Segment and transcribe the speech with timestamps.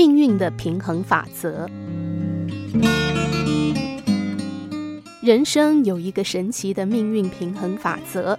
[0.00, 1.68] 命运的平衡法则。
[5.20, 8.38] 人生有一个神奇的命运平衡法则。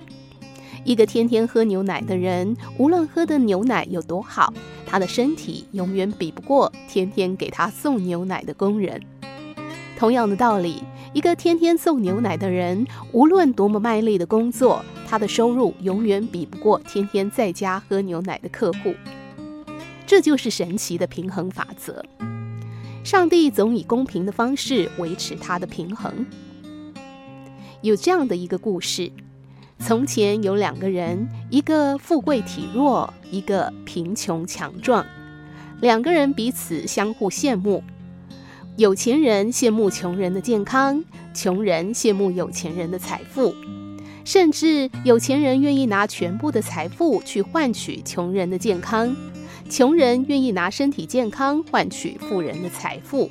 [0.84, 4.52] 一个天天喝牛奶的人，无论喝的牛奶有多好，
[4.88, 9.00] 他的身体永远比不过天天给他送牛奶的工人。
[9.96, 10.82] 同样的道理，
[11.14, 18.96] 一个天天送牛奶的人，无论多么卖力的工作，他的收入永远比不过天天在家喝牛奶的客户。
[20.12, 22.04] 这就是神奇的平衡法则。
[23.02, 26.26] 上帝总以公平的方式维持他的平衡。
[27.82, 29.10] 有这样的一个故事。
[29.80, 35.06] 从前有两个人，一个富贵体弱，一个贫穷强壮。
[35.80, 37.82] 两个人彼此相互羡慕。
[38.76, 41.02] 有钱人羡慕穷人的健康，
[41.34, 43.56] 穷人羡慕有钱人的财富，
[44.26, 49.16] 甚至有钱人愿意拿全部的财富去换取穷人的健康，
[49.70, 53.30] 穷人愿意拿身体健康换取富人的财富。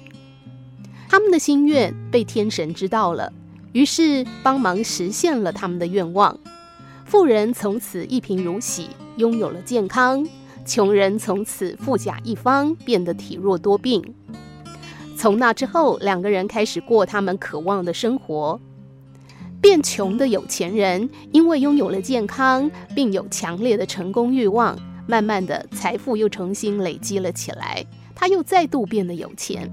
[1.09, 3.33] 他们的心愿被天神知道了。
[3.73, 6.37] 于是帮忙实现了他们的愿望，
[7.05, 10.25] 富人从此一贫如洗，拥有了健康；
[10.67, 14.03] 穷人从此富甲一方，变得体弱多病。
[15.17, 18.61] 从那之后，两个人开始过他们渴望的生活。
[19.61, 27.85] 变穷的有钱人因为拥有了健康，并有强烈的成功欲望，慢慢的财富又重新累积了起来，
[28.15, 29.71] 他又再度变得有钱。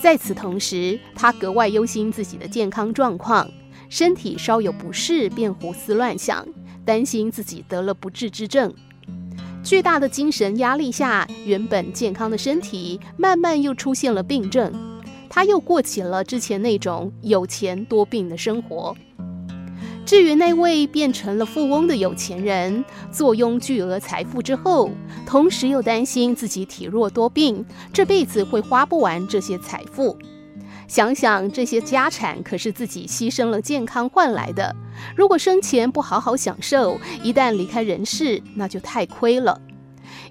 [0.00, 3.48] 在此同时，他格外忧心自己的健康状况，
[3.88, 6.46] 身体稍有不适便胡思乱想，
[6.84, 8.72] 担心自己得了不治之症。
[9.64, 14.72] 巨大的精神压力下，原本健康的身体慢慢又出现了病症，
[15.28, 18.96] 他又过起了之前那种有钱多病的生活。
[20.06, 24.88] 至于那位变成了富翁的有钱人，坐拥巨额财富之后，
[25.26, 30.16] 同时又担心自己体弱多病，这辈子会花不完这些财富。
[30.86, 34.76] 想想这些家产可是自己牺牲了健康换来的，
[35.16, 39.60] 如果生前不好好享受，一旦离开人世，那就太亏了。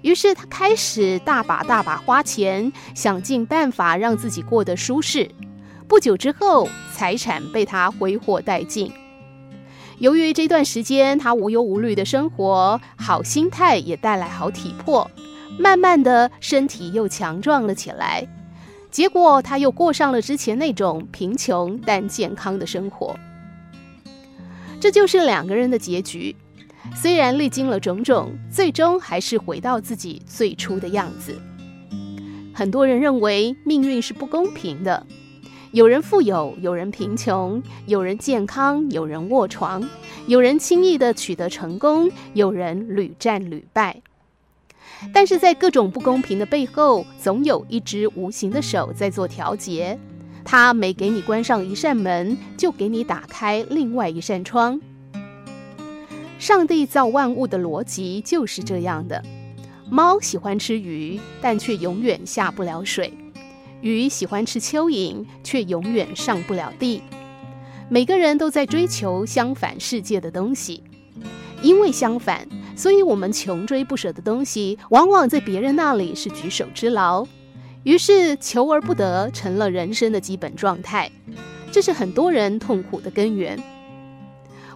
[0.00, 5.30] 于是他开始大把大把花钱，想尽办法让自己过得舒适。
[5.86, 8.90] 不久之后，财产被他挥霍殆尽。
[9.98, 15.10] 由于这段时间他无忧无虑的生活，好心态也带来好体魄，
[15.58, 18.26] 慢慢的身体又强壮了起来。
[18.90, 23.16] 结果他又过上了之前那种贫穷但健康的生活。
[24.78, 26.36] 这就是两个人的结局。
[26.94, 31.34] 虽然历经了种种，最终还是回到自己最初的样子。
[32.54, 35.06] 很多人认为命运是不公平的。
[35.76, 39.82] 有人富有，有人贫穷；有人健康，有人卧床；
[40.26, 44.00] 有人轻易地取得成功，有人屡战屡败。
[45.12, 49.98] 但是在各种不公平的背后，总有一只无形的手在做调节。
[50.46, 54.80] 它每给你关上一扇门，就给你打开另外一扇窗。
[56.38, 59.22] 上帝造万物的逻辑就是这样的：
[59.90, 63.12] 猫喜欢吃鱼，但却永远下不了水。
[63.86, 67.00] 鱼喜欢吃蚯蚓，却永远上不了地。
[67.88, 70.82] 每个人都在追求相反世界的东西，
[71.62, 77.24] 因为相反，所以我们穷追不舍的东西，往往在别人那里是举手之劳。
[77.84, 81.08] 于是求而不得成了人生的基本状态，
[81.70, 83.56] 这是很多人痛苦的根源。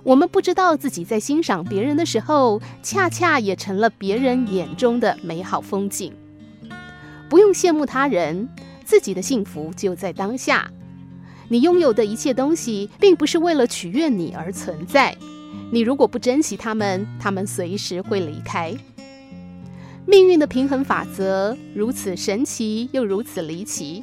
[0.04, 6.14] 我们不知道自己在欣赏别人的时候，恰恰也成了别人眼中的美好风景。
[7.28, 8.48] 不用羡慕他人。
[8.90, 10.68] 自己的幸福就在当下。
[11.46, 15.16] 你拥有的一切东西，并不是为了取悦你而存在。
[15.70, 18.74] 你如果不珍惜他们，他们随时会离开。
[20.06, 24.02] 命运的平衡法则如此神奇，又如此离奇。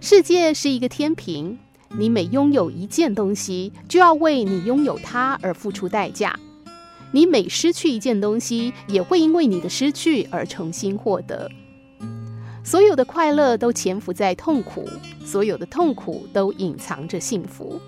[0.00, 1.56] 世界是一个天平，
[1.96, 6.36] 你每拥有一件东西，就要为你拥有它而付出代价。
[7.12, 11.48] 你每失去一件东西，也会因为你的失去而重新获得。
[12.64, 14.88] 所有的快乐都潜伏在痛苦，
[15.22, 17.78] 所有的痛苦都隐藏着幸福。